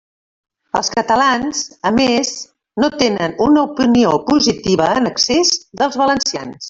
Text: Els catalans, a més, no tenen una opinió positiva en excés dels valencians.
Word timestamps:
Els 0.79 0.87
catalans, 0.93 1.59
a 1.89 1.91
més, 1.97 2.31
no 2.85 2.89
tenen 3.03 3.35
una 3.49 3.67
opinió 3.73 4.15
positiva 4.31 4.89
en 5.03 5.11
excés 5.11 5.53
dels 5.83 6.01
valencians. 6.05 6.59